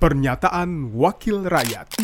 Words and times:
Pernyataan 0.00 0.96
Wakil 0.96 1.44
Rakyat 1.44 2.00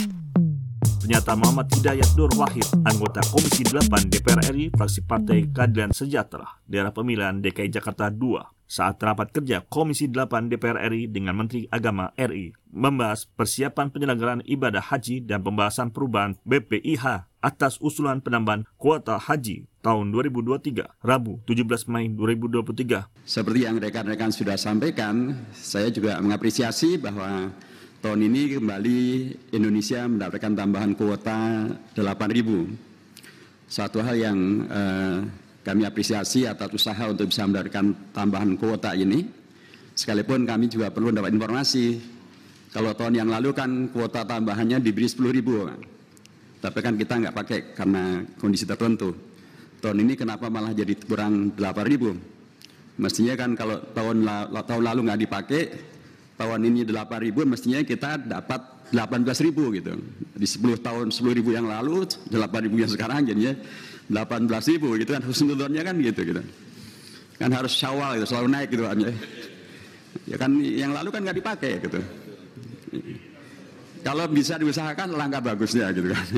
Pernyataan 1.00 1.38
Muhammad 1.40 1.72
Hidayat 1.72 2.12
Nur 2.12 2.28
Wahid, 2.36 2.68
anggota 2.84 3.24
Komisi 3.32 3.64
8 3.64 4.12
DPR 4.12 4.52
RI, 4.52 4.68
fraksi 4.68 5.00
Partai 5.00 5.48
Keadilan 5.48 5.96
Sejahtera, 5.96 6.60
daerah 6.68 6.92
pemilihan 6.92 7.40
DKI 7.40 7.72
Jakarta 7.72 8.12
II, 8.12 8.44
saat 8.68 9.00
rapat 9.00 9.32
kerja 9.32 9.64
Komisi 9.64 10.12
8 10.12 10.28
DPR 10.52 10.92
RI 10.92 11.08
dengan 11.08 11.40
Menteri 11.40 11.64
Agama 11.72 12.12
RI, 12.20 12.52
membahas 12.68 13.24
persiapan 13.32 13.88
penyelenggaraan 13.88 14.44
ibadah 14.44 14.84
haji 14.92 15.24
dan 15.24 15.40
pembahasan 15.40 15.88
perubahan 15.88 16.36
BPIH 16.44 17.32
atas 17.40 17.80
usulan 17.80 18.20
penambahan 18.20 18.68
kuota 18.76 19.16
haji 19.16 19.64
tahun 19.80 20.12
2023, 20.12 21.00
Rabu 21.00 21.40
17 21.48 21.88
Mei 21.88 22.12
2023. 22.12 23.24
Seperti 23.24 23.64
yang 23.64 23.80
rekan-rekan 23.80 24.36
sudah 24.36 24.60
sampaikan, 24.60 25.32
saya 25.56 25.88
juga 25.88 26.20
mengapresiasi 26.20 27.00
bahwa 27.00 27.56
tahun 28.06 28.22
ini 28.22 28.62
kembali 28.62 28.98
Indonesia 29.50 30.06
mendapatkan 30.06 30.54
tambahan 30.54 30.94
kuota 30.94 31.66
8.000. 31.98 33.66
Satu 33.66 33.98
hal 33.98 34.14
yang 34.14 34.38
eh, 34.62 35.26
kami 35.66 35.82
apresiasi 35.82 36.46
atas 36.46 36.70
usaha 36.70 37.02
untuk 37.10 37.34
bisa 37.34 37.42
mendapatkan 37.50 38.14
tambahan 38.14 38.54
kuota 38.54 38.94
ini. 38.94 39.26
Sekalipun 39.98 40.46
kami 40.46 40.70
juga 40.70 40.94
perlu 40.94 41.10
dapat 41.10 41.34
informasi. 41.34 41.98
Kalau 42.70 42.94
tahun 42.94 43.26
yang 43.26 43.26
lalu 43.26 43.50
kan 43.50 43.90
kuota 43.90 44.22
tambahannya 44.22 44.78
diberi 44.78 45.10
10.000. 45.10 46.62
Tapi 46.62 46.78
kan 46.78 46.94
kita 46.94 47.14
nggak 47.26 47.34
pakai 47.34 47.58
karena 47.74 48.22
kondisi 48.38 48.70
tertentu. 48.70 49.18
Tahun 49.82 49.98
ini 49.98 50.14
kenapa 50.14 50.46
malah 50.46 50.70
jadi 50.70 50.94
kurang 50.94 51.58
8.000? 51.58 53.02
Mestinya 53.02 53.34
kan 53.34 53.58
kalau 53.58 53.82
tahun, 53.90 54.22
tahun 54.62 54.82
lalu 54.94 55.00
nggak 55.10 55.20
dipakai, 55.26 55.62
tahun 56.36 56.60
ini 56.68 56.84
8.000 56.84 57.32
mestinya 57.48 57.80
kita 57.80 58.20
dapat 58.20 58.60
18.000 58.92 59.76
gitu. 59.80 59.92
Di 60.36 60.46
10 60.46 60.78
tahun 60.84 61.06
10.000 61.10 61.56
yang 61.56 61.66
lalu 61.66 62.06
8.000 62.28 62.70
yang 62.70 62.90
sekarang 62.92 63.26
jadinya 63.26 63.52
18.000 64.06 65.00
gitu 65.02 65.10
kan 65.10 65.22
husnudonnya 65.24 65.82
kan 65.82 65.96
gitu 65.98 66.20
gitu. 66.22 66.42
Kan 67.36 67.50
harus 67.52 67.72
syawal 67.74 68.20
gitu 68.20 68.26
selalu 68.30 68.48
naik 68.52 68.68
gitu 68.70 68.84
kan. 68.84 68.96
Ya 70.24 70.36
kan 70.36 70.50
yang 70.60 70.92
lalu 70.94 71.08
kan 71.10 71.20
nggak 71.24 71.38
dipakai 71.40 71.72
gitu. 71.82 72.00
Kalau 74.06 74.24
bisa 74.30 74.54
diusahakan 74.54 75.18
langkah 75.18 75.42
bagusnya 75.42 75.90
gitu 75.90 76.12
kan. 76.14 76.26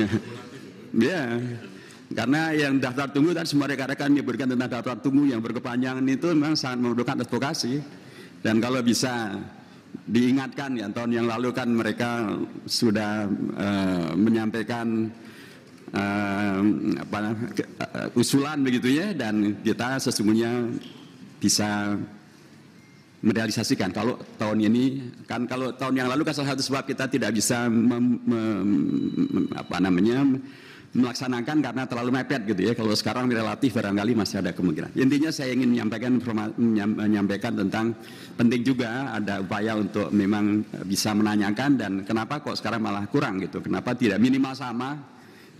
Ya. 0.89 1.37
Karena 2.09 2.49
yang 2.49 2.81
daftar 2.81 3.05
tunggu 3.13 3.37
dan 3.37 3.45
semua 3.45 3.69
rekan-rekan 3.69 4.09
menyebutkan 4.09 4.49
tentang 4.49 4.81
daftar 4.81 4.97
tunggu 4.97 5.29
yang 5.29 5.37
berkepanjangan 5.37 6.01
itu 6.09 6.33
memang 6.33 6.57
sangat 6.57 6.81
memerlukan 6.81 7.21
advokasi. 7.21 7.77
Dan 8.41 8.57
kalau 8.57 8.81
bisa 8.81 9.37
diingatkan 10.09 10.73
ya 10.73 10.89
tahun 10.89 11.11
yang 11.13 11.27
lalu 11.29 11.53
kan 11.53 11.69
mereka 11.69 12.33
sudah 12.65 13.29
uh, 13.55 14.09
menyampaikan 14.17 15.05
uh, 15.93 16.61
apa, 16.97 17.17
uh, 17.29 18.07
usulan 18.17 18.65
begitu 18.65 18.89
ya 18.97 19.13
dan 19.13 19.61
kita 19.61 20.01
sesungguhnya 20.01 20.65
bisa 21.37 21.93
merealisasikan. 23.21 23.91
Kalau 23.91 24.17
tahun 24.39 24.65
ini 24.65 24.83
kan 25.29 25.45
kalau 25.45 25.75
tahun 25.75 26.01
yang 26.01 26.09
lalu 26.09 26.25
kan 26.25 26.33
salah 26.33 26.55
satu 26.55 26.63
sebab 26.63 26.83
kita 26.87 27.05
tidak 27.11 27.35
bisa 27.35 27.67
mem, 27.69 28.17
mem, 28.23 28.69
apa 29.53 29.77
namanya 29.77 30.23
melaksanakan 30.89 31.61
karena 31.61 31.83
terlalu 31.85 32.09
mepet 32.17 32.41
gitu 32.49 32.61
ya. 32.65 32.73
Kalau 32.73 32.93
sekarang 32.97 33.29
relatif 33.29 33.77
barangkali 33.77 34.17
masih 34.17 34.41
ada 34.41 34.51
kemungkinan. 34.55 34.97
Intinya 34.97 35.29
saya 35.29 35.53
ingin 35.53 35.69
menyampaikan 35.77 36.17
menyampaikan 36.97 37.53
tentang 37.53 37.93
penting 38.33 38.61
juga 38.65 39.13
ada 39.13 39.41
upaya 39.43 39.77
untuk 39.77 40.09
memang 40.09 40.65
bisa 40.89 41.13
menanyakan 41.13 41.71
dan 41.77 41.91
kenapa 42.05 42.41
kok 42.41 42.57
sekarang 42.57 42.81
malah 42.81 43.05
kurang 43.05 43.37
gitu. 43.41 43.61
Kenapa 43.61 43.93
tidak 43.93 44.17
minimal 44.17 44.53
sama? 44.57 44.97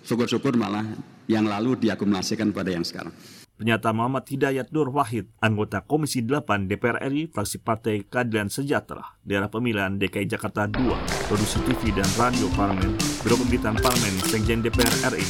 Syukur-syukur 0.01 0.55
malah 0.55 0.85
yang 1.29 1.45
lalu 1.45 1.77
diakumulasikan 1.77 2.49
pada 2.49 2.73
yang 2.73 2.87
sekarang. 2.87 3.13
Pernyataan 3.59 3.91
Muhammad 3.91 4.23
Hidayat 4.23 4.71
Nur 4.71 4.87
Wahid, 4.87 5.35
anggota 5.43 5.83
Komisi 5.83 6.23
8 6.23 6.71
DPR 6.71 7.03
RI, 7.11 7.27
fraksi 7.27 7.59
Partai 7.59 8.07
Keadilan 8.07 8.47
Sejahtera, 8.47 9.19
daerah 9.19 9.51
pemilihan 9.51 9.99
DKI 9.99 10.31
Jakarta 10.31 10.63
II, 10.71 10.95
produksi 11.27 11.59
TV 11.67 11.91
dan 11.91 12.07
radio 12.15 12.47
Parlemen, 12.55 12.95
Biro 13.19 13.35
Pemberitaan 13.35 13.75
Parlemen, 13.75 14.15
Sekjen 14.31 14.63
DPR 14.63 15.11
RI. 15.11 15.27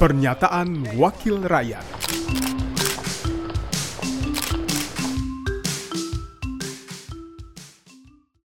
Pernyataan 0.00 0.96
Wakil 0.96 1.44
Rakyat. 1.44 1.99